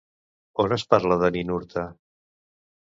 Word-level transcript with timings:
On 0.63 0.73
es 0.79 0.87
parla 0.95 1.19
de 1.25 1.31
Ninurta? 1.37 1.87